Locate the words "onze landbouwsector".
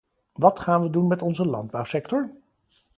1.21-2.35